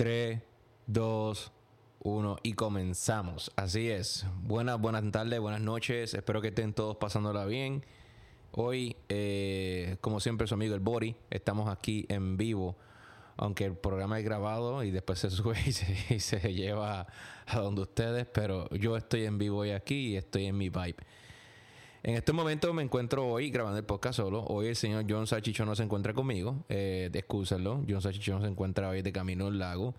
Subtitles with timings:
[0.00, 0.40] 3,
[0.86, 1.52] 2,
[2.04, 3.52] 1 y comenzamos.
[3.54, 4.24] Así es.
[4.40, 6.14] Buenas, buenas tardes, buenas noches.
[6.14, 7.84] Espero que estén todos pasándola bien.
[8.52, 11.16] Hoy, eh, como siempre, su amigo el Bori.
[11.28, 12.78] Estamos aquí en vivo.
[13.36, 17.06] Aunque el programa es grabado y después se sube y se, y se lleva
[17.44, 18.26] a donde ustedes.
[18.32, 20.96] Pero yo estoy en vivo hoy aquí y estoy en mi vibe.
[22.02, 24.42] En este momento me encuentro hoy grabando el podcast solo.
[24.44, 26.64] Hoy el señor John Sachicho no se encuentra conmigo.
[26.70, 27.84] Eh, excúsenlo.
[27.86, 29.94] John Sachicho no se encuentra hoy de camino al lago.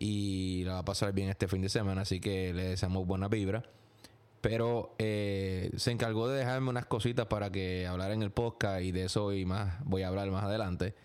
[0.00, 2.00] Y la va a pasar bien este fin de semana.
[2.02, 3.62] Así que le deseamos buena vibra.
[4.40, 8.82] Pero eh, se encargó de dejarme unas cositas para que hablar en el podcast.
[8.82, 10.96] Y de eso y más voy a hablar más adelante.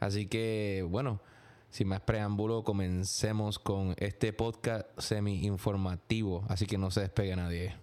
[0.00, 1.20] Así que, bueno,
[1.68, 6.46] sin más preámbulo, comencemos con este podcast semi-informativo.
[6.48, 7.74] Así que no se despegue nadie.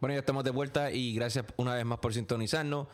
[0.00, 2.86] Bueno, ya estamos de vuelta y gracias una vez más por sintonizarnos.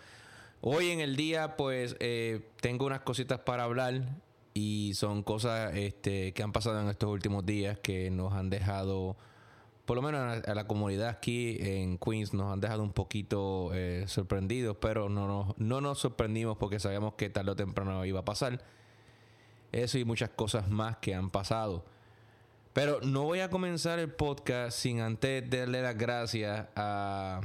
[0.63, 4.23] Hoy en el día, pues, eh, tengo unas cositas para hablar
[4.55, 9.19] y son cosas este, que han pasado en estos últimos días que nos han dejado,
[9.85, 14.05] por lo menos a, la comunidad aquí en Queens, nos han dejado un poquito eh,
[14.07, 18.25] sorprendidos, pero no nos, no nos sorprendimos porque sabíamos que tarde o temprano iba a
[18.25, 18.65] pasar.
[19.73, 21.85] Eso y muchas cosas más que han pasado.
[22.75, 27.41] Pero no voy a comenzar el podcast sin antes darle las gracias a...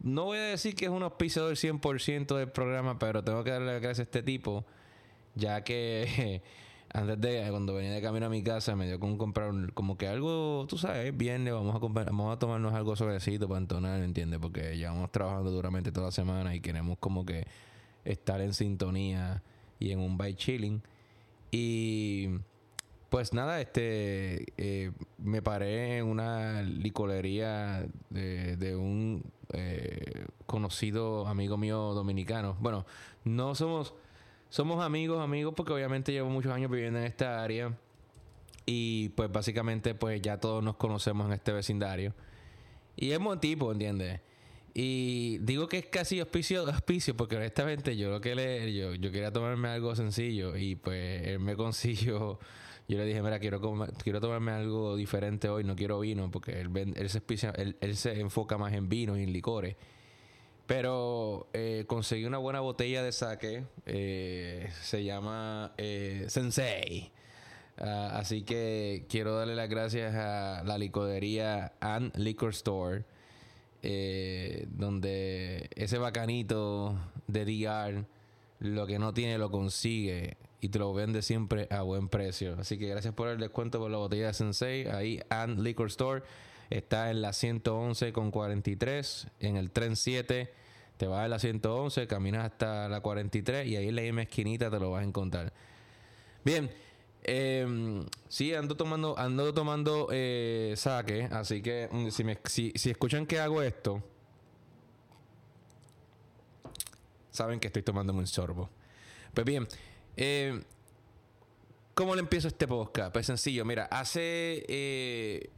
[0.00, 3.72] No voy a decir que es un auspiciador 100% del programa, pero tengo que darle
[3.74, 4.64] las gracias a este tipo,
[5.34, 6.42] ya que
[6.92, 9.96] antes de, cuando venía de camino a mi casa, me dio con comprar un- como
[9.98, 14.02] que algo, tú sabes, viernes, vamos a, comprar, vamos a tomarnos algo suavecito para entonar,
[14.02, 14.40] ¿entiendes?
[14.40, 17.46] Porque llevamos trabajando duramente toda la semana y queremos como que
[18.04, 19.42] estar en sintonía
[19.78, 20.82] y en un bike chilling.
[21.50, 22.28] Y
[23.14, 31.56] pues nada, este eh, me paré en una licorería de, de un eh, conocido amigo
[31.56, 32.56] mío dominicano.
[32.58, 32.86] Bueno,
[33.22, 33.94] no somos,
[34.48, 37.78] somos amigos, amigos, porque obviamente llevo muchos años viviendo en esta área.
[38.66, 42.14] Y pues básicamente pues ya todos nos conocemos en este vecindario.
[42.96, 44.22] Y es buen tipo, ¿entiendes?
[44.74, 49.12] Y digo que es casi auspicio, auspicio porque honestamente yo lo que le, yo, yo
[49.12, 52.40] quería tomarme algo sencillo y pues él me consiguió,
[52.86, 56.60] yo le dije, mira, quiero comer- quiero tomarme algo diferente hoy, no quiero vino, porque
[56.60, 57.22] él, él, se,
[57.80, 59.76] él, se enfoca más en vinos y en licores.
[60.66, 67.10] Pero eh, conseguí una buena botella de sake, eh, se llama eh, Sensei.
[67.76, 73.04] Ah, así que quiero darle las gracias a la licorería and Liquor Store,
[74.68, 76.96] donde ese bacanito
[77.26, 78.04] de DR
[78.60, 82.56] lo que no tiene lo consigue y te lo vende siempre a buen precio.
[82.58, 84.86] Así que gracias por el descuento por la botella de Sensei.
[84.86, 86.22] Ahí and Liquor Store
[86.70, 90.50] está en la 111 con 43 en el tren 7.
[90.96, 94.70] Te vas a la 111, caminas hasta la 43 y ahí en la misma esquinita
[94.70, 95.52] te lo vas a encontrar.
[96.46, 96.70] Bien,
[97.24, 102.88] eh, sí, ando tomando, ando tomando eh, sake, así que mm, si, me, si, si
[102.88, 104.02] escuchan que hago esto,
[107.30, 108.70] saben que estoy tomándome un sorbo.
[109.34, 109.68] Pues bien,
[110.16, 110.62] eh,
[111.94, 113.12] ¿cómo le empiezo este podcast?
[113.12, 115.50] Pues sencillo, mira, hace, eh,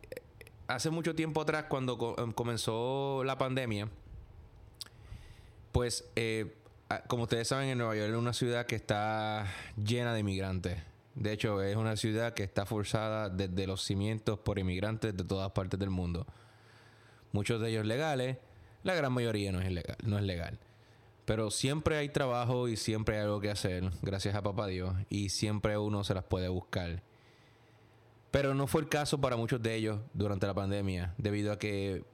[0.68, 3.88] hace mucho tiempo atrás, cuando em, comenzó la pandemia,
[5.72, 6.54] pues, eh,
[7.08, 9.46] como ustedes saben, en Nueva York es una ciudad que está
[9.76, 10.78] llena de inmigrantes.
[11.14, 15.50] De hecho, es una ciudad que está forzada desde los cimientos por inmigrantes de todas
[15.52, 16.26] partes del mundo.
[17.32, 18.36] Muchos de ellos legales,
[18.82, 19.96] la gran mayoría no es legal.
[20.04, 20.58] No es legal.
[21.26, 25.28] Pero siempre hay trabajo y siempre hay algo que hacer, gracias a papá Dios, y
[25.30, 27.02] siempre uno se las puede buscar.
[28.30, 32.04] Pero no fue el caso para muchos de ellos durante la pandemia, debido a que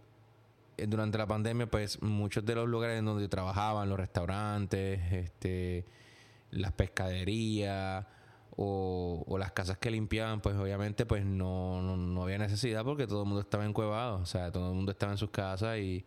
[0.79, 5.85] eh, durante la pandemia, pues muchos de los lugares en donde trabajaban, los restaurantes, este,
[6.51, 8.07] las pescaderías
[8.57, 13.23] o, las casas que limpiaban, pues obviamente pues no, no, no había necesidad porque todo
[13.23, 16.03] el mundo estaba encuevado, o sea, todo el mundo estaba en sus casas y,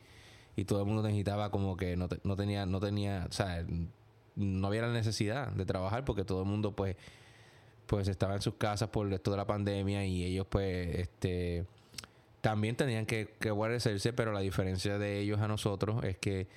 [0.55, 3.65] y todo el mundo necesitaba como que no, te- no tenía, no tenía, o sea,
[4.35, 6.95] no había la necesidad de trabajar porque todo el mundo pues
[7.85, 11.65] pues estaba en sus casas por esto de la pandemia y ellos pues este
[12.41, 16.47] también tenían que, que guarecerse, pero la diferencia de ellos a nosotros es que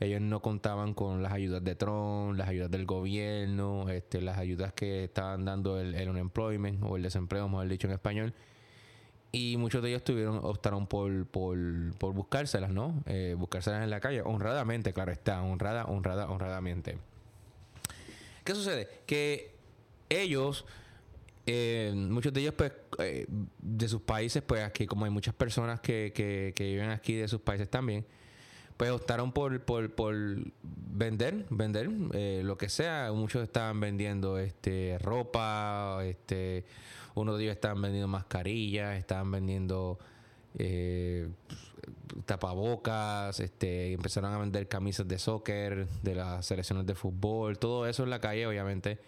[0.00, 4.72] ellos no contaban con las ayudas de Trump, las ayudas del gobierno, este, las ayudas
[4.72, 8.34] que estaban dando el, el unemployment o el desempleo, mejor dicho en español.
[9.34, 11.56] Y muchos de ellos tuvieron, optaron por, por,
[11.96, 13.02] por buscárselas, ¿no?
[13.06, 16.98] Eh, buscárselas en la calle, honradamente, claro está, honrada, honrada, honradamente.
[18.44, 18.88] ¿Qué sucede?
[19.06, 19.54] Que
[20.10, 20.66] ellos,
[21.46, 25.80] eh, muchos de ellos, pues, eh, de sus países, pues aquí, como hay muchas personas
[25.80, 28.04] que, que, que viven aquí de sus países también,
[28.76, 30.14] pues optaron por, por, por
[30.62, 33.12] vender, vender eh, lo que sea.
[33.14, 36.64] Muchos estaban vendiendo este ropa, este,
[37.14, 39.98] uno de ellos estaban vendiendo mascarillas, estaban vendiendo
[40.58, 41.28] eh,
[42.26, 48.04] tapabocas, este, empezaron a vender camisas de soccer, de las selecciones de fútbol, todo eso
[48.04, 48.98] en la calle, obviamente,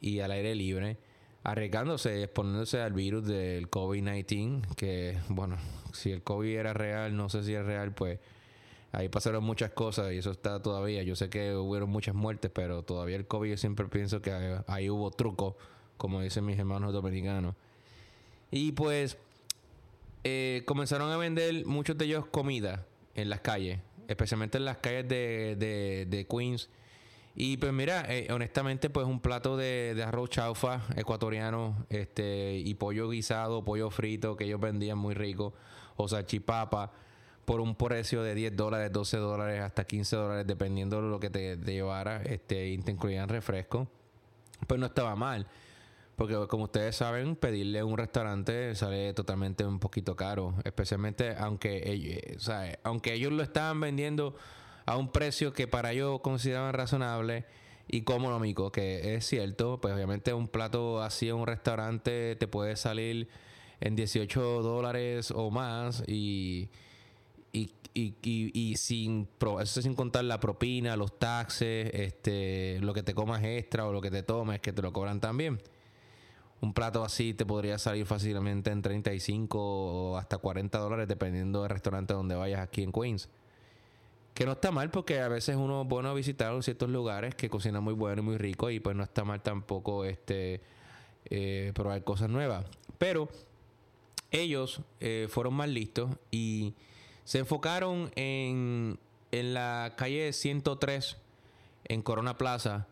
[0.00, 0.98] y al aire libre,
[1.44, 5.56] arriesgándose, exponiéndose al virus del COVID-19, que, bueno,
[5.92, 8.20] si el COVID era real, no sé si es real, pues
[8.92, 11.02] ahí pasaron muchas cosas y eso está todavía.
[11.02, 14.90] Yo sé que hubo muchas muertes, pero todavía el COVID yo siempre pienso que ahí
[14.90, 15.56] hubo truco,
[15.98, 17.54] como dicen mis hermanos dominicanos.
[18.50, 19.18] Y pues
[20.24, 25.06] eh, comenzaron a vender muchos de ellos comida en las calles, especialmente en las calles
[25.08, 26.70] de, de, Queens.
[27.34, 32.74] Y pues mira, eh, honestamente, pues un plato de, de, arroz chaufa ecuatoriano este y
[32.74, 35.52] pollo guisado, pollo frito que ellos vendían muy rico,
[35.96, 36.92] o salchipapa,
[37.44, 41.30] por un precio de 10 dólares, 12 dólares, hasta 15 dólares, dependiendo de lo que
[41.30, 43.88] te, te llevara, este, y te incluían refresco,
[44.66, 45.46] pues no estaba mal.
[46.18, 50.52] Porque como ustedes saben, pedirle un restaurante sale totalmente un poquito caro.
[50.64, 52.50] Especialmente aunque ellos,
[52.82, 54.34] aunque ellos lo estaban vendiendo
[54.84, 57.44] a un precio que para ellos consideraban razonable
[57.86, 62.74] y económico, que es cierto, pues obviamente un plato así en un restaurante te puede
[62.74, 63.28] salir
[63.78, 66.68] en 18 dólares o más y,
[67.52, 69.28] y, y, y, sin
[69.62, 74.00] eso sin contar la propina, los taxes, este, lo que te comas extra o lo
[74.00, 75.60] que te tomes que te lo cobran también
[76.60, 81.70] un plato así te podría salir fácilmente en 35 o hasta 40 dólares dependiendo del
[81.70, 83.28] restaurante donde vayas aquí en Queens.
[84.34, 87.82] Que no está mal porque a veces uno es bueno visitar ciertos lugares que cocinan
[87.82, 90.60] muy bueno y muy rico y pues no está mal tampoco este
[91.26, 92.64] eh, probar cosas nuevas.
[92.98, 93.28] Pero
[94.30, 96.74] ellos eh, fueron más listos y
[97.24, 98.98] se enfocaron en,
[99.30, 101.16] en la calle 103
[101.84, 102.86] en Corona Plaza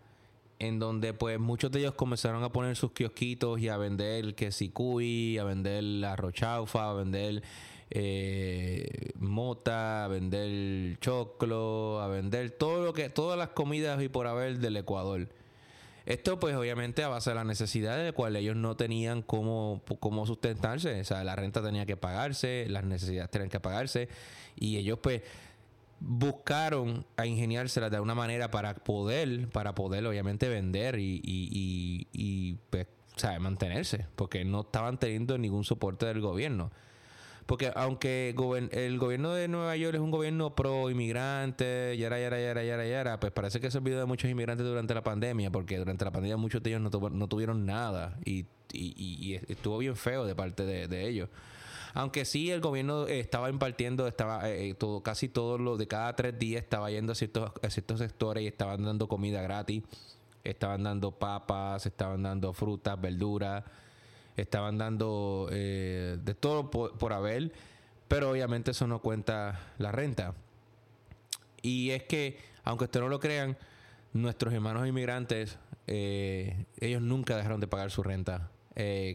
[0.58, 4.46] en donde pues muchos de ellos comenzaron a poner sus kiosquitos y a vender que
[4.46, 7.42] a vender la rochaufa, a vender
[7.90, 14.26] eh, mota, a vender choclo, a vender todo lo que, todas las comidas y por
[14.26, 15.28] haber del Ecuador.
[16.06, 20.24] Esto pues obviamente a base de la necesidad de cual ellos no tenían cómo, cómo
[20.24, 24.08] sustentarse, o sea, la renta tenía que pagarse, las necesidades tenían que pagarse
[24.54, 25.22] y ellos pues
[26.00, 32.86] buscaron a ingeniárselas de alguna manera para poder, para poder obviamente vender y, y, pues,
[33.40, 36.70] mantenerse, porque no estaban teniendo ningún soporte del gobierno.
[37.46, 38.34] Porque aunque
[38.72, 43.20] el gobierno de Nueva York es un gobierno pro inmigrante, yara, yara, yara, yara, yara,
[43.20, 46.36] pues parece que se olvidó de muchos inmigrantes durante la pandemia, porque durante la pandemia
[46.36, 48.46] muchos de ellos no, no tuvieron nada y,
[49.48, 51.30] estuvo bien feo de parte de ellos.
[51.96, 56.14] Aunque sí, el gobierno estaba impartiendo, estaba eh, eh, todo, casi todo lo de cada
[56.14, 59.82] tres días estaba yendo a ciertos, ciertos sectores y estaban dando comida gratis.
[60.44, 63.64] Estaban dando papas, estaban dando frutas, verduras,
[64.36, 67.50] estaban dando eh, de todo por, haber,
[68.08, 70.34] pero obviamente eso no cuenta la renta.
[71.62, 73.56] Y es que, aunque ustedes no lo crean,
[74.12, 75.56] nuestros hermanos inmigrantes,
[75.86, 78.50] ellos nunca dejaron de pagar su renta.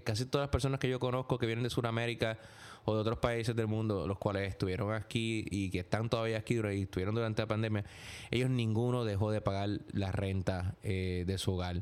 [0.04, 2.40] casi todas las personas que yo conozco que vienen de Sudamérica
[2.86, 6.60] o de otros países del mundo, los cuales estuvieron aquí y que están todavía aquí
[6.60, 7.86] y estuvieron durante la pandemia,
[8.32, 11.82] ellos ninguno dejó de pagar la renta eh, de su hogar.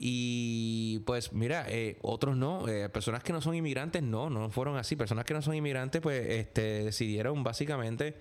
[0.00, 4.76] Y pues mira, eh, otros no, eh, personas que no son inmigrantes no, no fueron
[4.76, 4.94] así.
[4.94, 8.14] Personas que no son inmigrantes pues este, decidieron básicamente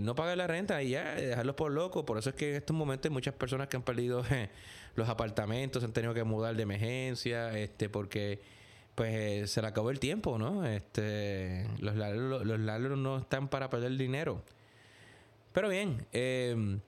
[0.00, 2.04] no pagar la renta y ya dejarlos por locos.
[2.04, 4.22] Por eso es que en estos momentos hay muchas personas que han perdido
[4.96, 8.59] los apartamentos, han tenido que mudar de emergencia, este, porque
[8.94, 10.66] pues eh, se le acabó el tiempo, ¿no?
[10.66, 14.42] Este, los los, no están para perder dinero.
[15.52, 16.80] Pero bien, em,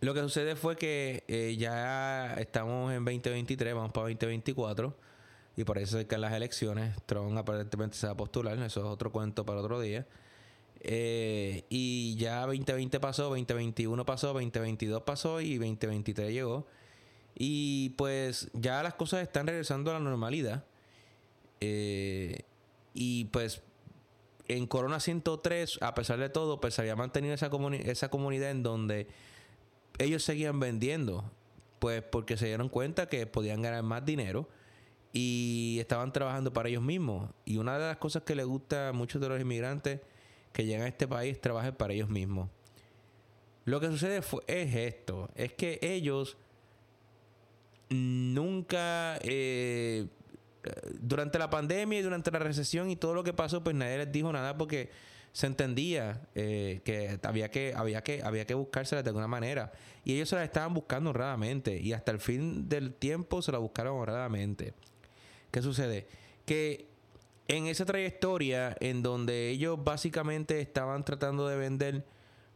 [0.00, 4.94] lo que sucede fue que eh, ya estamos en 2023, vamos para 2024,
[5.56, 9.10] y parece que en las elecciones Trump aparentemente se va a postular, eso es otro
[9.10, 10.06] cuento para otro día.
[10.80, 16.66] Eh, y ya 2020 pasó, 2021 pasó, 2022 pasó y 2023 llegó.
[17.34, 20.64] Y pues ya las cosas están regresando a la normalidad.
[21.60, 22.42] Eh,
[22.94, 23.62] y pues
[24.48, 27.50] en Corona 103, a pesar de todo, pues había mantenido esa,
[27.84, 29.06] esa comunidad en donde
[29.98, 31.30] ellos seguían vendiendo,
[31.78, 34.48] pues porque se dieron cuenta que podían ganar más dinero
[35.12, 37.30] y estaban trabajando para ellos mismos.
[37.44, 40.00] Y una de las cosas que les gusta a muchos de los inmigrantes
[40.52, 42.48] que llegan a este país es trabajar para ellos mismos.
[43.64, 46.38] Lo que sucede fue, es esto, es que ellos
[47.90, 50.06] nunca, eh,
[51.00, 54.12] durante la pandemia y durante la recesión y todo lo que pasó, pues nadie les
[54.12, 54.90] dijo nada porque
[55.32, 59.72] se entendía eh, que había que había que había que buscárselas de alguna manera
[60.04, 63.58] y ellos se las estaban buscando honradamente y hasta el fin del tiempo se la
[63.58, 64.74] buscaron honradamente.
[65.50, 66.06] ¿Qué sucede?
[66.44, 66.88] Que
[67.46, 72.04] en esa trayectoria en donde ellos básicamente estaban tratando de vender,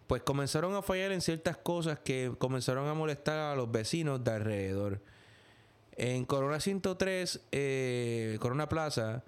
[0.07, 4.31] pues comenzaron a fallar en ciertas cosas que comenzaron a molestar a los vecinos de
[4.31, 5.01] alrededor.
[5.97, 9.23] En Corona 103, eh, Corona Plaza,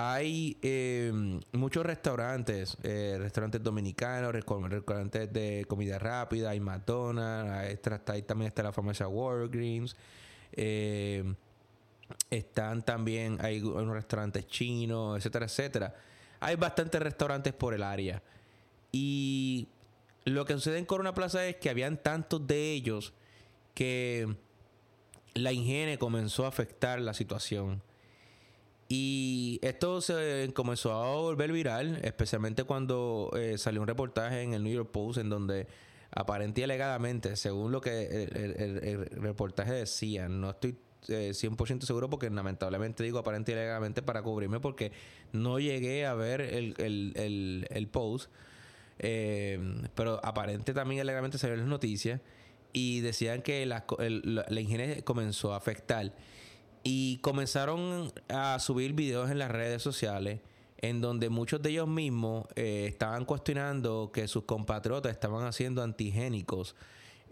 [0.00, 1.12] hay eh,
[1.50, 8.72] muchos restaurantes, eh, restaurantes dominicanos, restaurantes de comida rápida, hay McDonald's, ahí también está la
[8.72, 9.96] famosa Walgreens.
[10.52, 11.34] Eh,
[12.30, 15.94] están también, hay unos restaurantes chinos, etcétera, etcétera.
[16.38, 18.22] Hay bastantes restaurantes por el área.
[18.92, 19.66] Y
[20.24, 23.14] lo que sucede en Corona Plaza es que habían tantos de ellos
[23.74, 24.36] que
[25.34, 27.82] la higiene comenzó a afectar la situación.
[28.88, 34.64] Y esto se comenzó a volver viral, especialmente cuando eh, salió un reportaje en el
[34.64, 35.66] New York Post en donde
[36.10, 43.02] aparentemente alegadamente, según lo que el reportaje decía, no estoy 100% eh, seguro porque lamentablemente
[43.02, 44.92] digo aparente y legalmente para cubrirme porque
[45.32, 46.74] no llegué a ver el,
[47.70, 48.30] el, post.
[48.98, 52.20] Eh, pero aparente también legalmente salió en las noticias
[52.72, 56.14] y decían que la, la, ingeniería comenzó a afectar
[56.82, 60.40] y comenzaron a subir videos en las redes sociales
[60.78, 66.76] en donde muchos de ellos mismos eh, estaban cuestionando que sus compatriotas estaban haciendo antigénicos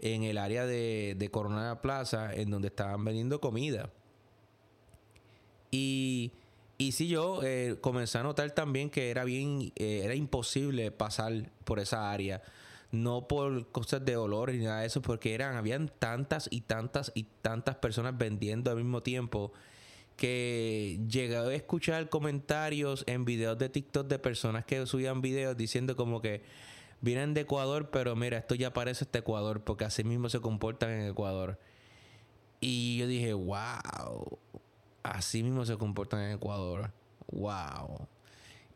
[0.01, 3.89] en el área de, de Corona Plaza, en donde estaban vendiendo comida.
[5.71, 6.33] Y,
[6.77, 11.51] y sí, yo eh, comencé a notar también que era bien, eh, era imposible pasar
[11.63, 12.41] por esa área.
[12.91, 17.11] No por cosas de olor ni nada de eso, porque eran, habían tantas y tantas
[17.15, 19.51] y tantas personas vendiendo al mismo tiempo
[20.15, 25.95] que llegué a escuchar comentarios en videos de TikTok de personas que subían videos diciendo
[25.95, 26.41] como que
[27.01, 30.89] vienen de Ecuador, pero mira, esto ya parece este Ecuador, porque así mismo se comportan
[30.91, 31.59] en Ecuador.
[32.59, 34.39] Y yo dije, wow,
[35.03, 36.91] así mismo se comportan en Ecuador.
[37.31, 38.07] Wow.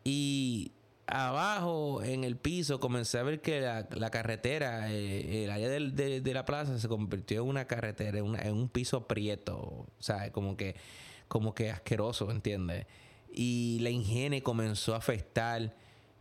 [0.03, 0.71] Y
[1.11, 6.45] abajo, en el piso, comencé a ver que la, carretera, eh, el área de, la
[6.45, 9.57] plaza se convirtió en una carretera, en, en un piso prieto.
[9.57, 10.75] O sea, como que,
[11.27, 12.85] como que asqueroso, ¿entiendes?
[13.31, 15.73] Y la higiene comenzó a afectar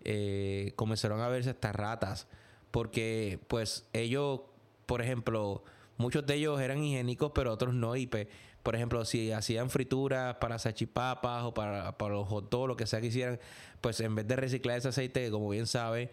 [0.03, 2.27] eh, comenzaron a verse estas ratas.
[2.71, 4.41] Porque, pues, ellos,
[4.87, 5.65] por ejemplo,
[5.97, 7.97] muchos de ellos eran higiénicos, pero otros no.
[7.97, 8.29] Y, pues,
[8.63, 13.01] por ejemplo, si hacían frituras para sachipapas o para, para los hot lo que sea
[13.01, 13.39] que hicieran,
[13.81, 16.11] pues en vez de reciclar ese aceite, como bien sabe,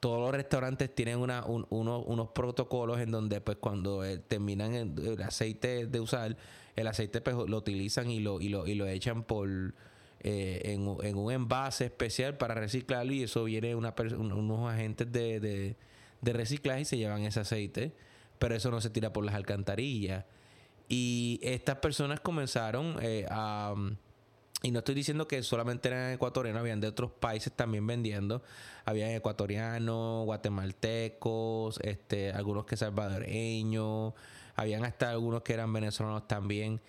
[0.00, 5.86] todos los restaurantes tienen una, unos protocolos en donde, pues, cuando eh, terminan el, aceite
[5.86, 6.36] de usar,
[6.74, 9.74] el aceite pues, lo utilizan y lo, y lo, y lo echan por
[10.22, 15.76] eh, en, un envase especial para reciclarlo y eso viene una unos agentes de,
[16.20, 17.92] de, reciclaje y se llevan ese aceite,
[18.38, 20.24] pero eso no se tira por las alcantarillas.
[20.92, 23.74] Y estas personas comenzaron eh, a...
[24.62, 28.42] Y no estoy diciendo que solamente eran ecuatorianos, habían de otros países también vendiendo.
[28.84, 34.14] Habían ecuatorianos, guatemaltecos, este, algunos que salvadoreños,
[34.56, 36.80] habían hasta algunos que eran venezolanos también.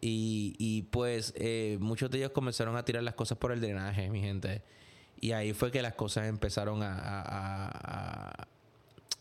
[0.00, 4.08] Y, y pues eh, muchos de ellos comenzaron a tirar las cosas por el drenaje,
[4.08, 4.62] mi gente.
[5.20, 7.67] Y ahí fue que las cosas empezaron a,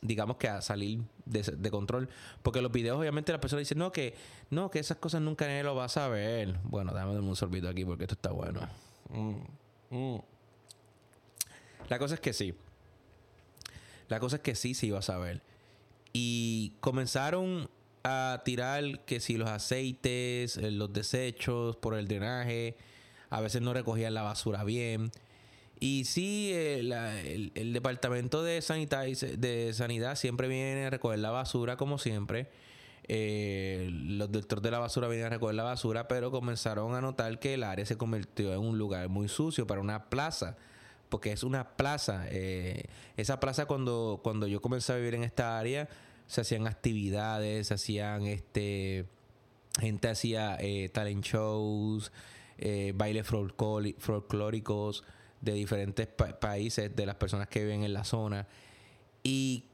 [0.02, 2.10] digamos que a salir de, control.
[2.42, 4.16] Porque los videos, obviamente, las personas dicen, no, que
[4.50, 6.60] no, que esas cosas nunca nadie lo va a saber.
[6.64, 8.62] Bueno, dame un sorbito aquí porque esto está bueno.
[9.10, 10.22] Mm, mm.
[11.90, 12.54] La cosa es que sí.
[14.10, 15.42] La cosa es que sí se iba a saber.
[16.14, 17.70] Y comenzaron
[18.04, 22.78] a tirar que si los aceites, eh, los desechos por el drenaje,
[23.30, 25.12] a veces no recogían la basura bien.
[25.80, 26.80] Y sí, eh,
[27.56, 28.62] el, departamento de,
[29.38, 32.50] de sanidad siempre viene a recoger la basura como siempre.
[33.10, 37.40] Eh, los directores de la basura vienen a recoger la basura, pero comenzaron a notar
[37.40, 40.58] que el área se convirtió en un lugar muy sucio para una plaza,
[41.10, 42.28] porque es una plaza.
[42.30, 45.88] esa plaza cuando, cuando yo comencé a vivir en esta área,
[46.26, 49.06] se hacían actividades, se hacían este
[49.80, 52.12] gente hacía eh, talent shows,
[52.58, 55.04] eh, bailes folclóricos
[55.42, 58.48] de diferentes países, de las personas que viven en la zona.
[59.24, 59.66] Y,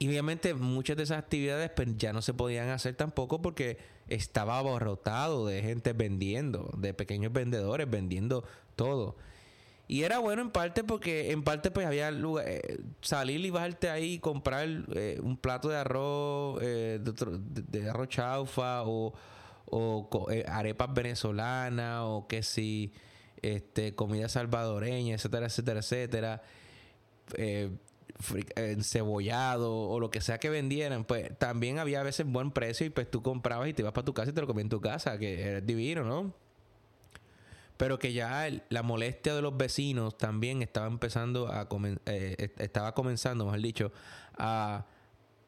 [0.00, 5.46] obviamente muchas de esas actividades pues, ya no se podían hacer tampoco porque estaba abarrotado
[5.46, 9.16] de gente vendiendo, de pequeños vendedores vendiendo todo.
[9.88, 13.90] Y era bueno en parte porque en parte pues había lugar, eh, salir y bajarte
[13.90, 19.12] ahí y comprar eh, un plato de arroz, eh, de, arroz chaufa o,
[19.66, 22.92] o arepas venezolanas o que si
[23.42, 26.42] este, comida salvadoreña, etcétera, etcétera, etcétera.
[28.82, 32.90] cebollado o lo que sea que vendieran, pues también había a veces buen precio y
[32.90, 34.80] pues tú comprabas y te ibas para tu casa y te lo comías en tu
[34.80, 36.34] casa, que era divino, ¿no?
[37.82, 41.68] pero que ya la molestia de los vecinos también estaba empezando a
[42.06, 43.92] eh, estaba comenzando, mejor dicho,
[44.38, 44.86] a,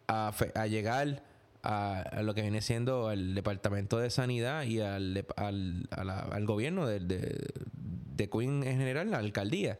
[0.09, 1.23] a, llegar
[1.65, 8.31] a, lo que viene siendo el Departamento de Sanidad y al, al, gobierno de, de,
[8.31, 9.79] Queen en general, la alcaldía.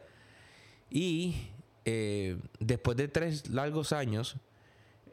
[0.89, 1.35] Y
[1.85, 4.37] eh, después de tres largos años,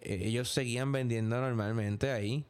[0.00, 2.46] eh, ellos seguían vendiendo normalmente ahí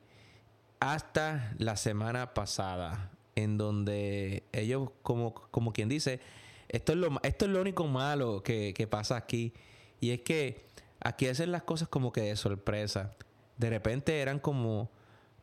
[0.78, 6.20] hasta la semana pasada en donde ellos, como, como quien dice,
[6.68, 9.52] esto es, lo, esto es lo único malo que, pasa aquí.
[10.00, 10.64] Y es que
[11.00, 13.12] aquí hacen las cosas como que de sorpresa.
[13.62, 14.90] De repente eran como,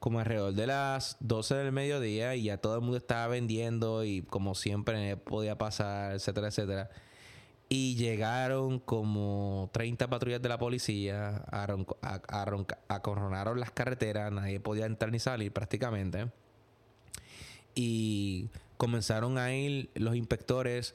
[0.01, 4.23] como alrededor de las 12 del mediodía y ya todo el mundo estaba vendiendo y
[4.23, 6.89] como siempre podía pasar, etcétera, etcétera.
[7.69, 11.45] Y llegaron como 30 patrullas de la policía,
[12.89, 16.29] acorronaron las carreteras, nadie podía entrar ni salir prácticamente
[17.73, 20.93] y comenzaron a ir los inspectores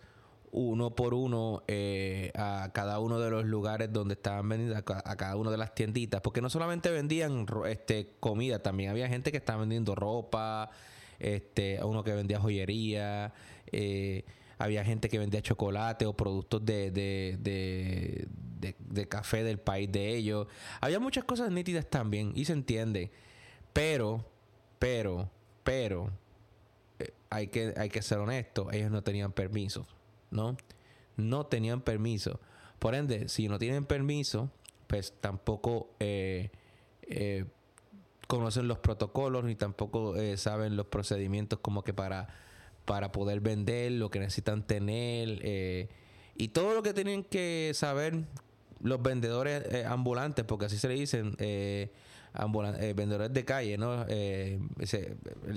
[0.55, 5.37] uno por uno eh, a cada uno de los lugares donde estaban vendiendo, a, cada
[5.37, 9.61] una de las tienditas, porque no solamente vendían este comida, también había gente que estaba
[9.61, 10.71] vendiendo ropa,
[11.19, 13.35] este, uno que vendía joyería,
[13.73, 14.25] eh,
[14.57, 20.15] había gente que vendía chocolate o productos de, de, de, de, café del país de
[20.15, 20.47] ellos.
[20.81, 23.11] Había muchas cosas nítidas también, y se entiende,
[23.73, 24.25] pero,
[24.79, 25.29] pero,
[25.65, 26.13] pero,
[27.29, 29.85] hay que, hay que ser honesto, ellos no tenían permiso,
[30.31, 30.57] ¿no?
[31.17, 32.41] No tenían permiso.
[32.79, 34.51] Por ende, si no tienen permiso,
[34.87, 36.51] pues tampoco eh,
[37.03, 37.47] eh,
[38.27, 42.29] conocen los protocolos ni tampoco eh, saben los procedimientos como que para,
[42.85, 45.89] para poder vender, lo que necesitan tener
[46.37, 48.25] y todo lo que tienen que saber
[48.81, 51.37] los vendedores ambulantes, porque así se le dicen,
[52.39, 54.05] eh, vendedores de calle, ¿no?
[54.09, 54.59] Eh,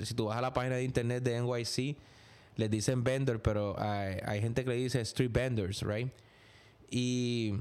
[0.04, 1.98] si tú vas a la página de internet de NYC,
[2.58, 6.12] les dicen vendor, pero hay, gente que le dice street vendors, right?
[6.90, 7.54] Y,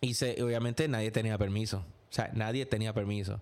[0.00, 1.78] y se, obviamente nadie tenía permiso.
[1.78, 3.40] O sea, nadie tenía permiso.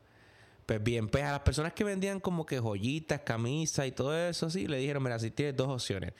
[0.67, 4.47] Pues bien, pues a las personas que vendían como que joyitas, camisas y todo eso
[4.47, 6.13] así, le dijeron, mira, si tienes dos opciones.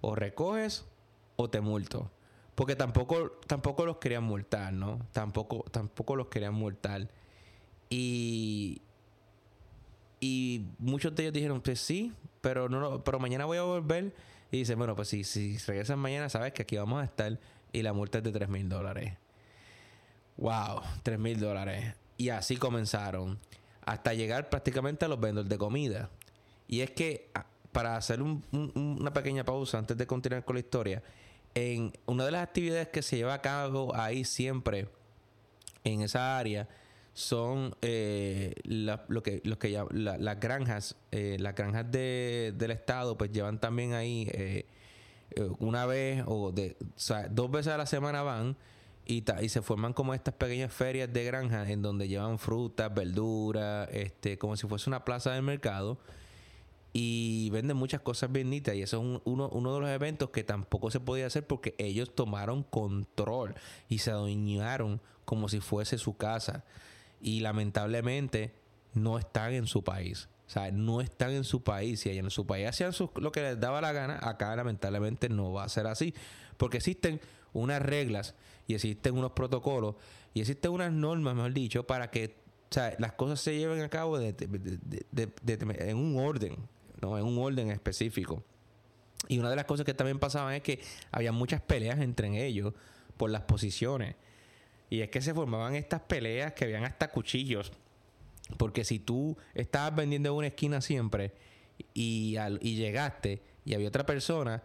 [0.00, 0.84] O recoges
[1.36, 2.10] o te multo.
[2.54, 5.00] Porque tampoco, tampoco los querían multar, ¿no?
[5.12, 7.10] Tampoco, tampoco los querían multar.
[7.90, 8.82] Y,
[10.20, 12.12] y muchos de ellos dijeron, pues sí,
[12.44, 14.12] pero no pero mañana voy a volver.
[14.50, 17.40] Y dice, bueno, pues si, si regresan mañana, sabes que aquí vamos a estar.
[17.72, 19.14] Y la multa es de 3 mil dólares.
[20.36, 21.94] Wow, 3 mil dólares.
[22.18, 23.38] Y así comenzaron.
[23.86, 26.10] Hasta llegar prácticamente a los vendedores de comida.
[26.68, 31.02] Y es que, ah, para hacer una pequeña pausa antes de continuar con la historia,
[31.54, 34.88] en una de las actividades que se lleva a cabo ahí siempre,
[35.82, 36.68] en esa área,
[37.14, 43.30] son eh, lo que, lo que las granjas, eh, las granjas de, del estado, pues
[43.30, 44.66] llevan también ahí eh,
[45.60, 46.76] una vez o, de,
[47.30, 48.56] dos veces a la semana van
[49.06, 53.88] y, y se forman como estas pequeñas ferias de granjas en donde llevan frutas, verduras,
[53.92, 55.98] este, como si fuese una plaza de mercado
[56.92, 60.90] y venden muchas cosas bien y eso es uno, uno de los eventos que tampoco
[60.90, 63.54] se podía hacer porque ellos tomaron control
[63.88, 66.64] y se adueñaron como si fuese su casa
[67.20, 68.54] y lamentablemente
[68.92, 70.28] no están en su país.
[70.46, 72.04] O sea, no están en su país.
[72.06, 75.64] Y en su país hacían lo que les daba la gana, acá lamentablemente no va
[75.64, 76.14] a ser así.
[76.56, 77.20] Porque existen
[77.52, 78.34] unas reglas
[78.66, 79.96] y existen unos protocolos
[80.34, 82.36] y existen unas normas, mejor dicho, para que
[82.98, 86.56] las cosas se lleven a cabo en un orden,
[87.00, 87.16] ¿no?
[87.16, 88.42] En un orden específico.
[89.28, 92.74] Y una de las cosas que también pasaban es que había muchas peleas entre ellos
[93.16, 94.16] por las posiciones.
[94.94, 97.72] Y es que se formaban estas peleas que habían hasta cuchillos.
[98.56, 101.32] Porque si tú estabas vendiendo en una esquina siempre
[101.92, 104.62] y, y llegaste y había otra persona,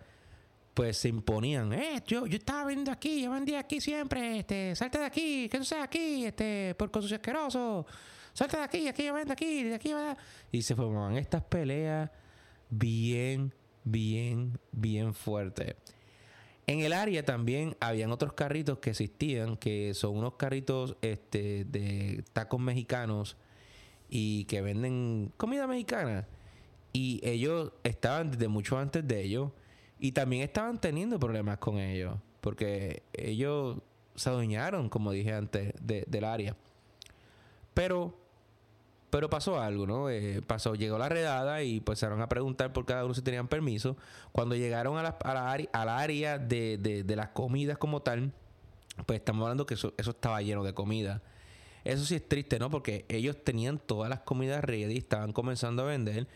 [0.75, 4.99] pues se imponían, eh, yo, yo estaba vendiendo aquí, yo vendía aquí siempre, este, salte
[4.99, 7.87] de aquí, que tú seas aquí, este, por sucio asqueroso,
[8.31, 10.15] salte de aquí, aquí yo vendo aquí, de aquí va.
[10.51, 12.11] Y se formaban estas peleas
[12.69, 13.51] bien,
[13.83, 15.75] bien, bien fuertes.
[16.69, 22.23] En el área también habían otros carritos que existían, que son unos carritos este, de
[22.31, 23.37] tacos mexicanos
[24.07, 26.27] y que venden comida mexicana.
[26.93, 29.51] Y ellos estaban desde mucho antes de ellos.
[29.97, 33.79] Y también estaban teniendo problemas con ellos, porque ellos
[34.13, 36.55] se adueñaron, como dije antes, del área.
[37.73, 38.15] Pero,
[39.09, 40.09] pero pasó algo, ¿no?
[40.09, 43.97] Eh, pasó, llegó la redada y empezaron a preguntar por cada uno si tenían permiso.
[44.31, 45.33] Cuando llegaron a la, a
[45.85, 48.31] la, área, de, de, las comidas como tal,
[49.05, 51.21] pues estamos hablando que eso, eso estaba lleno de comida.
[51.83, 52.69] Eso sí es triste, ¿no?
[52.69, 56.27] Porque ellos tenían todas las comidas ready, estaban comenzando a vender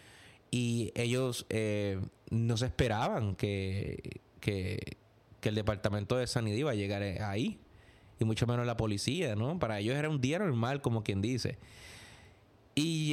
[0.50, 4.98] y ellos eh, no se esperaban que, que,
[5.42, 7.60] el departamento de sanidad iba a llegar ahí
[8.18, 9.60] y mucho menos la policía, ¿no?
[9.60, 11.58] Para ellos era un día normal, como quien dice.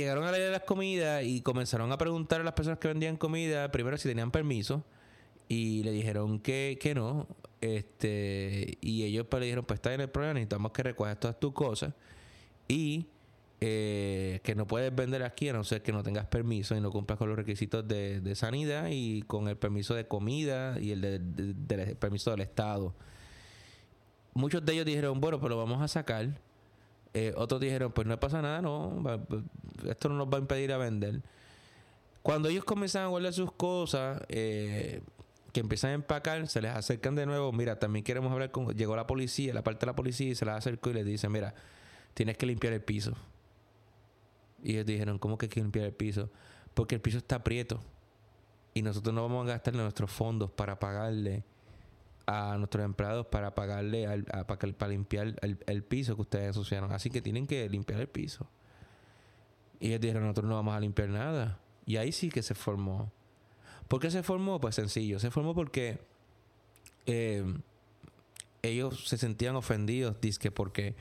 [0.01, 3.19] Llegaron a la de las comidas y comenzaron a preguntar a las personas que vendían
[3.19, 4.83] comida primero si tenían permiso
[5.47, 7.29] y le dijeron que, que no.
[7.61, 11.39] Este, y ellos pues le dijeron, pues está en el problema, necesitamos que recojas todas
[11.39, 11.93] tus cosas
[12.67, 13.09] y
[13.61, 16.91] eh, que no puedes vender aquí a no ser que no tengas permiso y no
[16.91, 21.97] cumplas con los requisitos de, sanidad y con el permiso de comida y el de,
[21.97, 22.95] permiso del Estado.
[24.33, 26.41] Muchos de ellos dijeron, bueno, pues lo vamos a sacar.
[27.12, 29.03] Eh, otros dijeron, pues no pasa nada, no,
[29.88, 31.23] esto no nos va a impedir a vender.
[32.23, 35.01] Cuando ellos comienzan a guardar sus cosas, eh,
[35.53, 38.68] que empiezan a empacar, se les acercan de nuevo, mira, también queremos hablar con...
[38.77, 41.29] Llegó la policía, la parte de la policía, y se les acercó y les dice,
[41.29, 41.55] mira,
[42.14, 43.14] tienes que limpiar el piso.
[44.62, 46.31] Y ellos dijeron, ¿cómo que hay que limpiar el piso?
[46.75, 47.81] Porque el piso está prieto.
[48.75, 51.42] Y nosotros no vamos a gastar nuestros fondos para pagarle
[52.26, 56.92] a nuestros empleados para pagarle al, para, limpiar el, piso que ustedes asociaron.
[56.92, 58.48] Así que tienen que limpiar el piso.
[59.80, 61.59] Y ellos dijeron, nosotros no vamos a limpiar nada.
[61.87, 63.11] Y ahí sí que se formó.
[63.88, 64.61] ¿Por qué se formó?
[64.61, 65.18] Pues sencillo.
[65.18, 66.00] Se formó porque
[67.06, 67.44] eh,
[68.62, 70.94] ellos se sentían ofendidos, que porque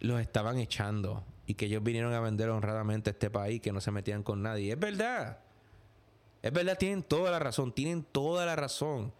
[0.00, 3.80] los estaban echando y que ellos vinieron a vender honradamente a este país, que no
[3.80, 4.72] se metían con nadie.
[4.72, 5.40] Es verdad.
[6.42, 9.12] Es verdad, tienen toda la razón, tienen toda la razón.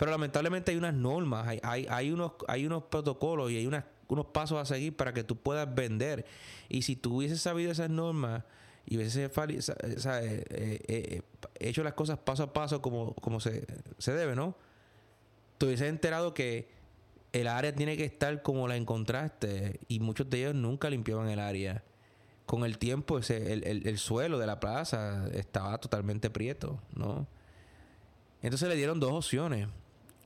[0.00, 3.84] Pero lamentablemente hay unas normas, hay, hay, hay unos, hay unos protocolos y hay unas,
[4.08, 6.24] unos pasos a seguir para que tú puedas vender.
[6.70, 8.44] Y si tú hubieses sabido esas normas
[8.86, 11.22] y hubieses eh, eh, eh,
[11.58, 13.66] hecho las cosas paso a paso como, como se,
[13.98, 14.56] se debe, ¿no?
[15.58, 16.70] Tú hubieses enterado que
[17.34, 21.40] el área tiene que estar como la encontraste y muchos de ellos nunca limpiaban el
[21.40, 21.84] área.
[22.46, 27.26] Con el tiempo ese, el, suelo de la plaza estaba totalmente prieto, ¿no?
[28.40, 29.68] Entonces le dieron dos opciones.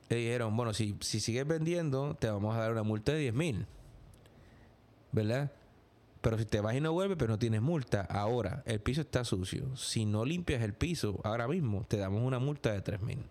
[0.09, 3.33] Le dijeron, bueno, si, si sigues vendiendo, te vamos a dar una multa de 10
[3.33, 3.65] mil.
[5.11, 5.51] ¿Verdad?
[6.21, 8.01] Pero si te vas y no vuelves, pero no tienes multa.
[8.01, 9.75] Ahora, el piso está sucio.
[9.75, 13.23] Si no limpias el piso ahora mismo, te damos una multa de 3 mil.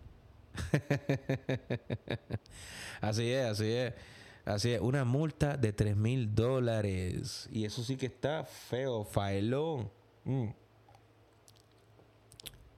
[3.01, 3.93] así es, así es.
[4.45, 7.49] Así es, una multa de 3 mil dólares.
[7.51, 9.91] Y eso sí que está feo, faelón.
[10.23, 10.49] Mm.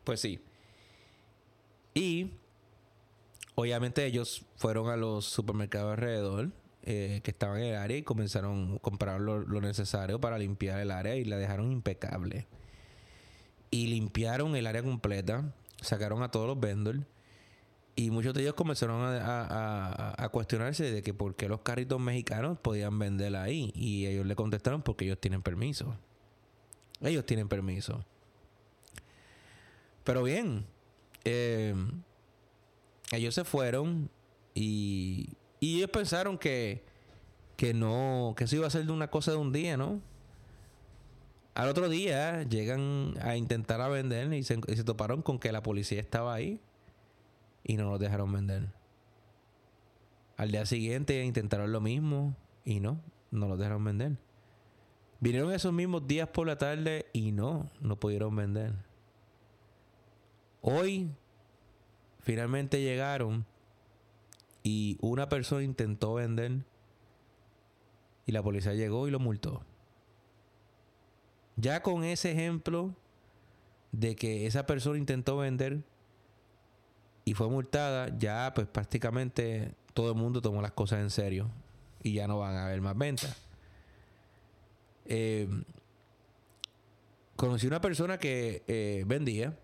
[0.04, 0.42] Pues sí.
[1.94, 2.32] Y
[3.60, 6.52] obviamente ellos fueron a los supermercados alrededor
[6.84, 10.80] eh, que estaban en el área y comenzaron a comprar lo, lo, necesario para limpiar
[10.80, 12.46] el área y la dejaron impecable.
[13.72, 17.02] Y limpiaron el área completa, sacaron a todos los vendors
[18.00, 23.00] y muchos de ellos comenzaron a, cuestionarse de que por qué los carritos mexicanos podían
[23.00, 23.72] vender ahí.
[23.74, 25.98] Y ellos le contestaron porque ellos tienen permiso.
[27.02, 28.06] Ellos tienen permiso.
[30.04, 30.68] Pero bien,
[31.26, 31.74] eh,
[33.12, 34.10] ellos se fueron
[34.54, 36.84] y, y ellos pensaron que,
[37.56, 40.02] que no, que eso iba a ser de una cosa de un día, ¿no?
[41.56, 45.52] Al otro día llegan a intentar a vender y se, y se toparon con que
[45.52, 46.60] la policía estaba ahí
[47.64, 48.68] y no los dejaron vender.
[50.38, 54.18] Al día siguiente intentaron lo mismo y no, no los dejaron vender.
[55.20, 58.74] Vinieron esos mismos días por la tarde y no, no pudieron vender.
[60.62, 61.10] Hoy
[62.28, 63.46] finalmente llegaron
[64.62, 66.66] y una persona intentó vender
[68.26, 69.64] y la policía llegó y lo multó.
[71.56, 72.94] Ya con ese ejemplo
[73.94, 75.84] de que esa persona intentó vender
[77.24, 81.50] y fue multada, ya pues prácticamente todo el mundo tomó las cosas en serio
[82.04, 83.38] y ya no van a haber más ventas.
[85.06, 85.48] Eh,
[87.38, 89.58] conocí una persona que eh, vendía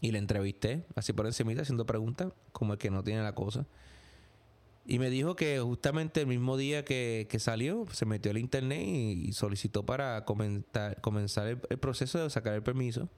[0.00, 3.66] y le entrevisté así por encima haciendo preguntas como el que no tiene la cosa.
[4.86, 9.32] Y me dijo que justamente el mismo día que, salió, se metió al internet y,
[9.32, 13.08] solicitó para comenzar el, proceso de sacar el permiso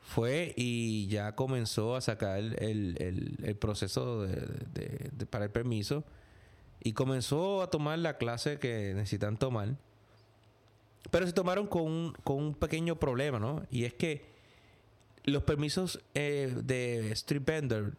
[0.00, 6.02] fue y ya comenzó a sacar el, proceso de, para el permiso
[6.82, 9.76] y comenzó a tomar la clase que necesitan tomar.
[11.10, 13.62] Pero se tomaron con un, con un pequeño problema, ¿no?
[13.70, 14.24] Y es que
[15.24, 17.96] los permisos eh, de Street Vendor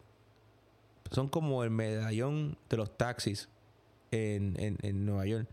[1.10, 3.48] son como el medallón de los taxis
[4.10, 5.48] en, en, Nueva York.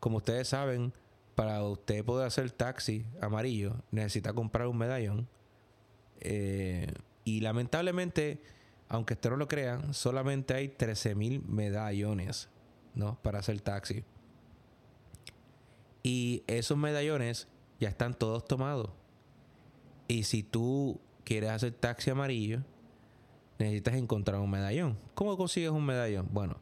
[0.00, 0.92] Como ustedes saben,
[1.34, 5.28] para usted poder hacer taxi amarillo, necesita comprar un medallón.
[6.20, 6.92] Eh,
[7.24, 8.42] y lamentablemente,
[8.88, 12.48] aunque usted no lo crea, solamente hay 13.000 medallones
[12.94, 13.18] ¿no?
[13.22, 14.04] para hacer taxi.
[16.02, 17.48] Y esos medallones
[17.80, 18.90] ya están todos tomados.
[20.08, 22.62] Y si tú quieres hacer taxi amarillo,
[23.58, 24.98] necesitas encontrar un medallón.
[25.14, 26.28] ¿Cómo consigues un medallón?
[26.30, 26.56] Bueno,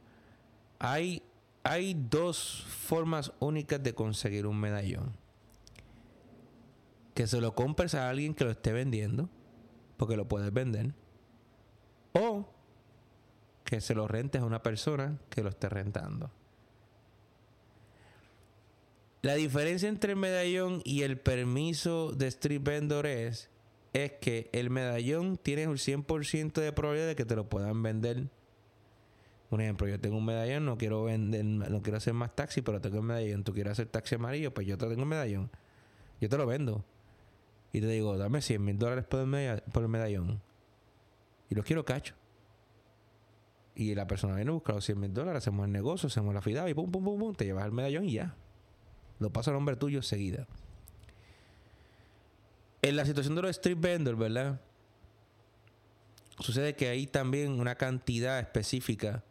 [0.79, 1.23] hay,
[1.63, 5.13] hay dos formas únicas de conseguir un medallón.
[7.15, 9.29] Que se lo compres a alguien que lo esté vendiendo,
[9.97, 10.95] porque lo puedes vender.
[12.13, 12.47] O
[13.65, 16.31] que se lo rentes a una persona que lo esté rentando.
[19.23, 23.51] La diferencia entre el medallón y el permiso de street vendor es,
[23.93, 28.25] es que el medallón tiene un 100% de probabilidad de que te lo puedan vender.
[29.51, 32.81] Un ejemplo, yo tengo un medallón, no quiero vender, no quiero hacer más taxi, pero
[32.81, 33.45] tengo un medallón.
[33.45, 35.51] Tú quieres hacer taxi amarillo, pues yo te tengo un medallón.
[36.21, 36.85] Yo te lo vendo.
[37.73, 40.43] Y te digo, dame 100 mil dólares por el, medallón.
[41.49, 42.17] Y los quiero cacho.
[43.77, 46.43] Y la persona viene a buscar los 100 mil dólares, hacemos el negocio, hacemos la
[46.43, 48.35] fidada y pum, pum, pum, pum, te llevas el medallón y ya.
[49.23, 50.49] Lo paso a nombre tuyo seguida.
[52.83, 54.61] En la situación de los street vendors, ¿verdad?
[56.41, 59.23] Sucede que hay también una cantidad específica.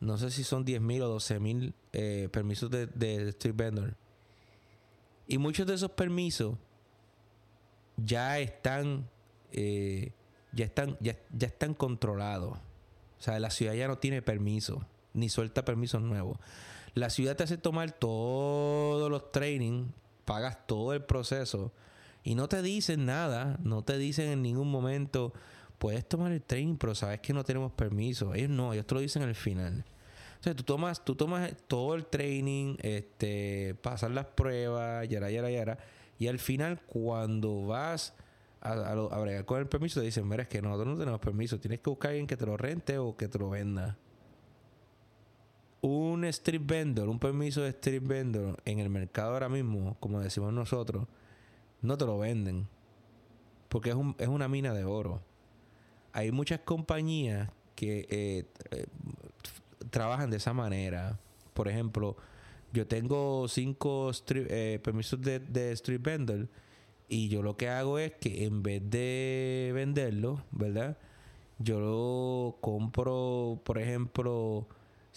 [0.00, 3.94] No sé si son 10.000 o 12.000 eh, permisos de, street vendor.
[5.26, 6.56] Y muchos de esos permisos
[7.98, 9.06] ya están,
[9.52, 10.12] eh,
[10.52, 12.56] ya están, ya, ya están controlados.
[13.18, 16.38] O sea, la ciudad ya no tiene permiso, ni suelta permisos nuevos.
[16.96, 19.92] La ciudad te hace tomar todos los trainings,
[20.24, 21.70] pagas todo el proceso
[22.24, 25.34] y no te dicen nada, no te dicen en ningún momento,
[25.76, 28.32] puedes tomar el training, pero sabes que no tenemos permiso.
[28.32, 29.84] Ellos no, ellos te lo dicen al final.
[30.40, 35.50] O sea, tú tomas, tú tomas todo el training, este, pasar las pruebas, yara, yara,
[35.50, 35.78] yara,
[36.18, 38.14] y al final cuando vas
[38.62, 41.60] a, a, bregar con el permiso, te dicen, mira, es que nosotros no tenemos permiso,
[41.60, 43.98] tienes que buscar a alguien que te lo rente o que te lo venda
[45.80, 50.52] un street vendor, un permiso de street vendor en el mercado ahora mismo, como decimos
[50.52, 51.06] nosotros,
[51.82, 52.68] no te lo venden.
[53.68, 55.20] Porque es, es una mina de oro.
[56.12, 58.86] Hay muchas compañías que eh, eh,
[59.90, 61.18] trabajan de esa manera.
[61.54, 62.16] Por ejemplo,
[62.72, 66.48] yo tengo cinco eh, permisos de, de street vendor
[67.08, 70.96] y yo lo que hago es que en vez de venderlo, ¿verdad?
[71.58, 74.66] Yo lo compro, por ejemplo,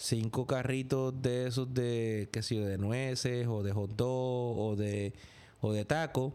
[0.00, 5.12] cinco carritos de esos de, qué sé de nueces o de hot dog o de,
[5.60, 6.34] o de taco.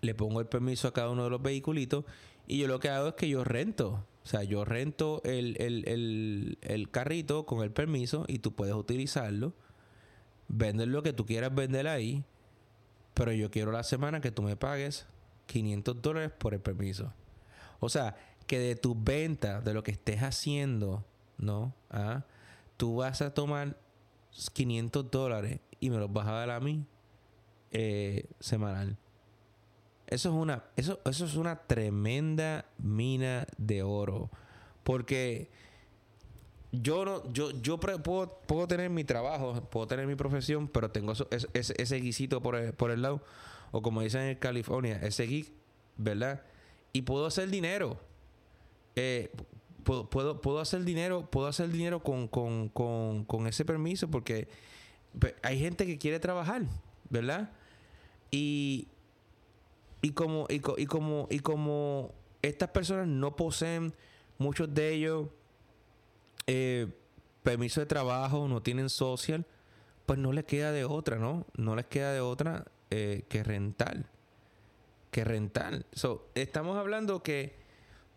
[0.00, 2.04] Le pongo el permiso a cada uno de los vehiculitos
[2.46, 4.06] y yo lo que hago es que yo rento.
[4.22, 9.52] O sea, yo rento el, el, el, carrito con el permiso y tú puedes utilizarlo.
[10.48, 12.24] Vender lo que tú quieras vender ahí.
[13.14, 15.06] Pero yo quiero la semana que tú me pagues
[15.46, 17.12] 500 dólares por el permiso.
[17.80, 21.04] O sea, que de tu venta, de lo que estés haciendo,
[21.36, 21.74] ¿no?
[21.90, 22.24] ¿Ah?
[22.76, 23.76] Tú vas a tomar
[24.52, 26.86] 500 dólares y me los vas a dar a mí
[27.70, 28.96] eh, semanal.
[30.06, 34.30] Eso es una, eso, eso es una tremenda mina de oro.
[34.82, 35.50] Porque
[36.72, 41.12] yo no, yo, yo puedo, puedo tener mi trabajo, puedo tener mi profesión, pero tengo
[41.30, 43.22] ese, ese, guisito por el, por el lado.
[43.72, 45.52] O como dicen en California, ese geek,
[45.96, 46.42] ¿verdad?
[46.92, 47.98] Y puedo hacer dinero.
[48.94, 49.32] Eh,
[49.84, 54.48] puedo, puedo, hacer dinero, puedo hacer dinero con, con, con, con ese permiso porque
[55.42, 56.62] hay gente que quiere trabajar,
[57.08, 57.52] ¿verdad?
[58.30, 58.88] Y,
[60.02, 63.94] y como, y, como, y como estas personas no poseen
[64.38, 65.28] muchos de ellos
[66.46, 66.88] eh,
[67.42, 69.46] permiso de trabajo, no tienen social,
[70.06, 71.46] pues no les queda de otra, ¿no?
[71.56, 74.10] No les queda de otra eh, que rentar.
[75.10, 75.86] Que rentar.
[75.92, 77.63] So, estamos hablando que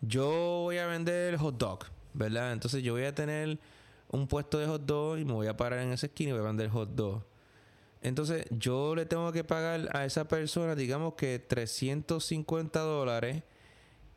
[0.00, 1.80] yo voy a vender hot dog,
[2.14, 2.52] ¿verdad?
[2.52, 3.58] Entonces yo voy a tener
[4.10, 6.42] un puesto de hot dog y me voy a parar en esa esquina y voy
[6.42, 7.24] a vender hot dog.
[8.00, 13.42] Entonces yo le tengo que pagar a esa persona, digamos que 350 dólares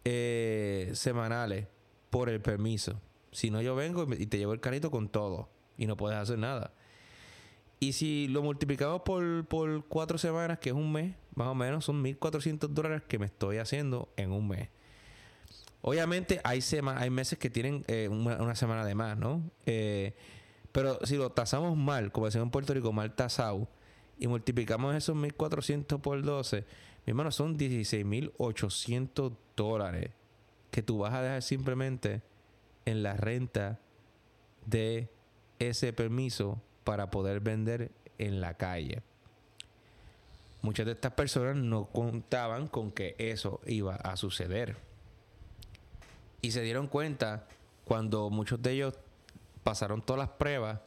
[0.05, 1.67] eh, semanales
[2.09, 3.01] por el permiso.
[3.31, 6.37] Si no, yo vengo y te llevo el carrito con todo y no puedes hacer
[6.37, 6.73] nada.
[7.79, 11.85] Y si lo multiplicamos por, por cuatro semanas, que es un mes, más o menos,
[11.85, 14.69] son 1.400 dólares que me estoy haciendo en un mes.
[15.81, 16.61] Obviamente hay,
[16.95, 19.41] hay meses que tienen eh, una, semana de más, ¿no?
[19.65, 20.13] Eh,
[20.71, 23.67] pero si lo tasamos mal, como decimos en Puerto Rico, mal tasado,
[24.19, 26.65] y multiplicamos esos 1.400 por 12,
[27.05, 30.11] mi hermano, son 16.800 dólares
[30.69, 32.21] que tú vas a dejar simplemente
[32.85, 33.79] en la renta
[34.65, 35.09] de
[35.57, 39.01] ese permiso para poder vender en la calle.
[40.61, 44.90] Muchas de estas personas no contaban con que eso iba a suceder.
[46.41, 47.47] Y se dieron cuenta
[47.86, 48.93] cuando muchos de ellos
[49.63, 50.80] pasaron todas las pruebas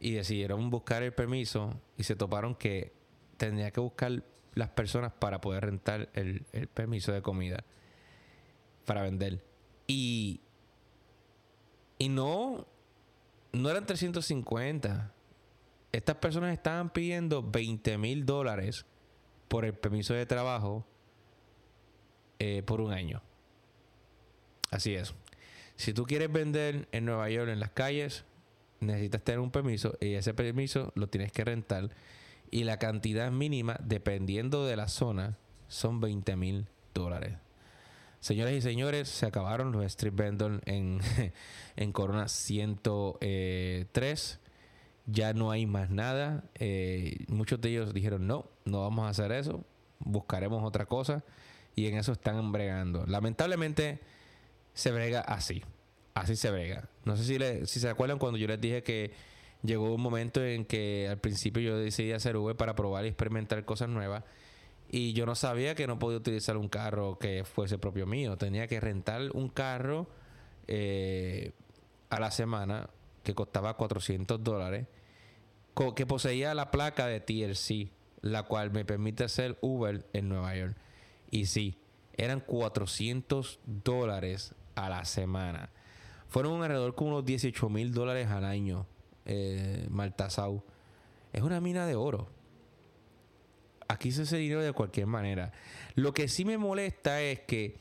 [0.00, 2.92] y decidieron buscar el permiso y se toparon que
[3.36, 4.22] tendría que buscar
[4.54, 7.64] las personas para poder rentar el, permiso de comida
[8.84, 9.44] para vender.
[9.86, 10.40] Y,
[11.98, 12.66] y no,
[13.52, 15.12] no eran 350.
[15.92, 18.84] Estas personas estaban pidiendo 20 mil dólares
[19.48, 20.84] por el permiso de trabajo
[22.38, 23.22] eh, por un año.
[24.70, 25.14] Así es.
[25.76, 28.24] Si tú quieres vender en Nueva York en las calles,
[28.80, 31.90] necesitas tener un permiso y ese permiso lo tienes que rentar
[32.50, 37.34] y la cantidad mínima, dependiendo de la zona, son 20 mil dólares.
[38.20, 41.00] Señores y señores, se acabaron los street vendors en,
[41.76, 44.40] en Corona 103.
[45.06, 46.44] Ya no hay más nada.
[46.56, 49.64] Eh, muchos de ellos dijeron, no, no vamos a hacer eso.
[50.00, 51.22] Buscaremos otra cosa.
[51.76, 53.06] Y en eso están bregando.
[53.06, 54.00] Lamentablemente
[54.78, 55.64] se brega así.
[56.14, 56.88] Así se brega.
[57.04, 59.10] No sé si, si se acuerdan cuando yo les dije que
[59.64, 63.64] llegó un momento en que al principio yo decidí hacer Uber para probar y experimentar
[63.64, 64.22] cosas nuevas.
[64.88, 68.36] Y yo no sabía que no podía utilizar un carro que fuese propio mío.
[68.36, 70.06] Tenía que rentar un carro
[70.68, 71.54] eh,
[72.08, 72.88] a la semana
[73.24, 74.86] que costaba 400 dólares,
[75.96, 80.76] que poseía la placa de TLC, la cual me permite hacer Uber en Nueva York.
[81.32, 81.76] Y sí,
[82.16, 85.70] eran 400 dólares a la semana.
[86.28, 88.86] Fueron alrededor como unos 18 mil dólares al año
[89.24, 90.64] eh, Maltasau,
[91.32, 92.28] es una mina de oro.
[93.86, 95.52] Aquí se hace dinero de cualquier manera.
[95.94, 97.76] Lo que sí me molesta es que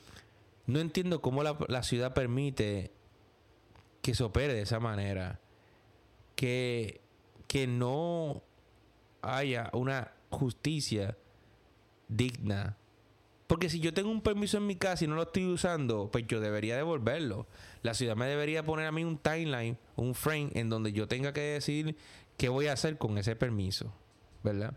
[0.65, 2.91] no entiendo cómo la, ciudad permite
[4.01, 5.39] que se opere de esa manera.
[6.35, 7.01] Que,
[7.47, 8.43] que no
[9.21, 11.17] haya una justicia
[12.09, 12.77] digna
[13.47, 16.27] porque si yo tengo un permiso en mi casa y no lo estoy usando, pues
[16.27, 17.47] yo debería devolverlo.
[17.81, 21.31] La ciudad me debería poner a mí un timeline, un frame, en donde yo tenga
[21.31, 21.95] que decir
[22.35, 23.93] qué voy a hacer con ese permiso,
[24.43, 24.73] ¿verdad?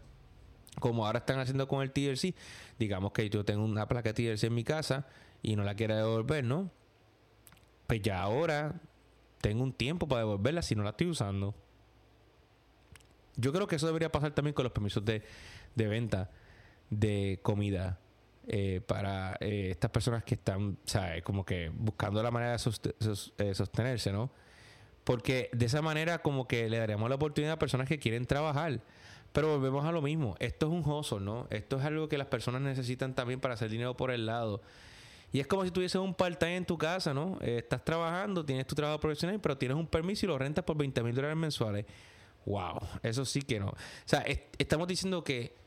[0.79, 2.35] Como ahora están haciendo con el TLC,
[2.79, 5.09] digamos que yo tengo una placa TLC en mi casa
[5.43, 6.71] y no la quiero devolver, ¿no?
[7.89, 8.81] Pues ya ahora
[9.41, 11.57] tengo un tiempo para devolverla si no la estoy usando.
[13.35, 15.25] Yo creo que eso debería pasar también con los permisos de,
[15.75, 16.31] de venta
[16.89, 17.99] de comida
[18.47, 21.23] eh, para eh, estas personas que están, ¿sabes?
[21.23, 24.31] Como que buscando la manera de eh, sostenerse, ¿no?
[25.05, 28.81] Porque de esa manera como que le daremos la oportunidad a personas que quieren trabajar.
[29.33, 30.37] Pero volvemos a lo mismo.
[30.41, 31.47] Esto es un hustle, ¿no?
[31.51, 34.63] Esto es algo que las personas necesitan también para hacer dinero por el lado.
[35.33, 37.39] Y es como si tuvieses un part-time en tu casa, ¿no?
[37.41, 41.05] estás trabajando, tienes tu trabajo profesional, pero tienes un permiso y lo rentas por 20
[41.05, 41.87] mil dólares mensuales.
[42.47, 43.69] Wow, eso sí que no.
[43.69, 43.77] O
[44.07, 44.25] sea,
[44.59, 45.60] estamos diciendo que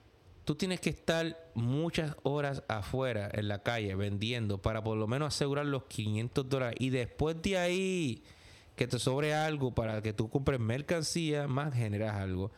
[0.46, 5.34] tú tienes que estar muchas horas afuera en la calle vendiendo para por lo menos
[5.34, 8.24] asegurar los 500 dólares y después de ahí
[8.76, 12.52] que te sobre algo para que tú compres mercancía más generas algo.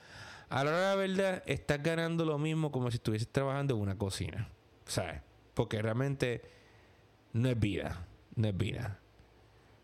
[0.50, 3.82] A la hora de la verdad estás ganando lo mismo como si estuvieses trabajando en
[3.82, 4.50] una cocina,
[4.86, 5.22] ¿sabes?
[5.54, 6.42] Porque realmente
[7.34, 9.00] no es vida, no es vida.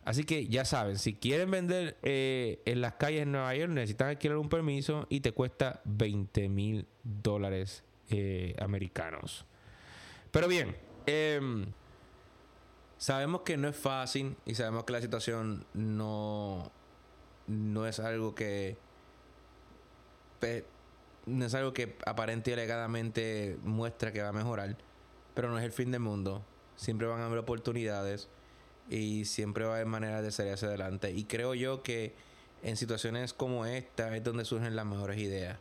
[0.03, 4.09] Así que ya saben, si quieren vender eh, en las calles de Nueva York necesitan
[4.09, 9.45] adquirir un permiso y te cuesta 20 mil dólares eh, americanos.
[10.31, 11.65] Pero bien, em,
[12.97, 16.71] sabemos que no es fácil y sabemos que la situación no,
[17.47, 18.77] no es algo que
[21.25, 24.75] no es algo que aparente y alegadamente muestra que va a mejorar,
[25.35, 26.43] pero no es el fin del mundo.
[26.75, 28.27] Siempre van a haber oportunidades
[28.89, 31.11] y siempre va a haber maneras de salir hacia adelante.
[31.11, 32.15] Y creo yo que
[32.63, 35.59] en situaciones como esta es donde surgen las mejores ideas.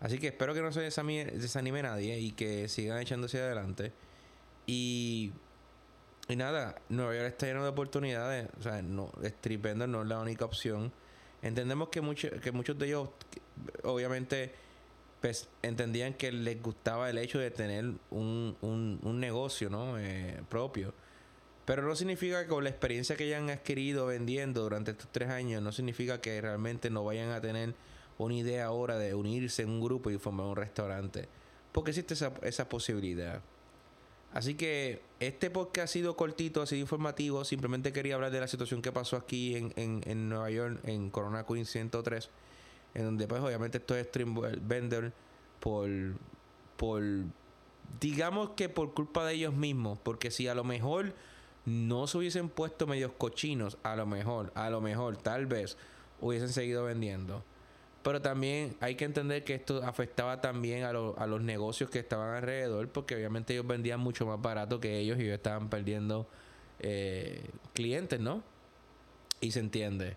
[0.00, 3.92] Así que espero que no se desanime, nadie y que sigan echándose adelante.
[4.66, 5.32] Y,
[6.28, 8.48] y nada, Nueva York está lleno de oportunidades.
[8.58, 10.92] O sea, no, Street no es la única opción.
[11.42, 13.10] Entendemos que, mucho, que muchos de ellos,
[13.82, 14.52] obviamente,
[15.20, 19.98] pues entendían que les gustaba el hecho de tener un, un, un negocio ¿no?
[19.98, 20.94] Eh, propio.
[21.64, 25.60] Pero no significa que con la experiencia que hayan adquirido vendiendo durante estos tres años,
[25.60, 27.74] no significa que realmente no vayan a tener
[28.18, 31.28] una idea ahora de unirse en un grupo y formar un restaurante.
[31.72, 33.42] Porque existe esa, esa posibilidad.
[34.32, 37.44] Así que este podcast ha sido cortito, ha sido informativo.
[37.44, 41.44] Simplemente quería hablar de la situación que pasó aquí en, en, Nueva York, en Corona
[41.46, 42.28] Queen 103.
[42.94, 45.12] En donde, pues, obviamente, estos stream vendors
[45.60, 45.88] por,
[46.76, 47.02] por,
[48.00, 51.14] digamos que por culpa de ellos mismos, porque si a lo mejor
[51.64, 55.76] no se hubiesen puesto medios cochinos, a lo mejor, a lo mejor, tal vez
[56.20, 57.44] hubiesen seguido vendiendo.
[58.02, 62.36] Pero también hay que entender que esto afectaba también a, a los negocios que estaban
[62.36, 66.28] alrededor, porque obviamente ellos vendían mucho más barato que ellos y ellos estaban perdiendo
[66.80, 67.42] eh,
[67.74, 68.42] clientes, ¿no?
[69.40, 70.16] Y se entiende.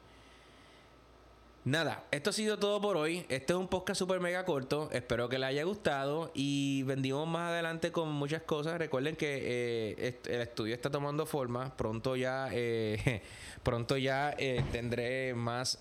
[1.63, 3.19] Nada, esto ha sido todo por hoy.
[3.29, 4.89] Este es un podcast super mega corto.
[4.91, 6.31] Espero que les haya gustado.
[6.33, 8.79] Y vendimos más adelante con muchas cosas.
[8.79, 11.77] Recuerden que eh, el estudio está tomando forma.
[11.77, 13.21] Pronto ya, eh,
[13.63, 15.77] pronto ya eh, tendré más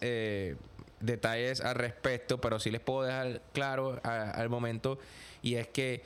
[1.00, 2.40] detalles al respecto.
[2.40, 4.98] Pero sí les puedo dejar claro al momento.
[5.42, 6.02] Y es que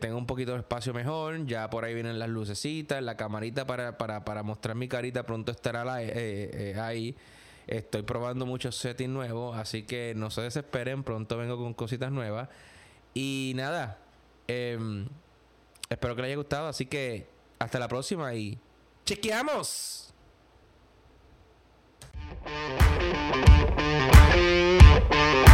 [0.00, 1.46] tengo un poquito de espacio mejor.
[1.46, 3.02] Ya por ahí vienen las lucecitas.
[3.02, 7.16] La camarita para, para, para mostrar mi carita pronto estará ahí.
[7.66, 12.48] Estoy probando muchos settings nuevos, así que no se desesperen, pronto vengo con cositas nuevas.
[13.14, 13.98] Y nada,
[14.48, 15.06] em,
[15.88, 17.26] espero que les haya gustado, así que
[17.58, 18.58] hasta la próxima y
[19.04, 20.12] chequeamos.
[25.10, 25.51] Música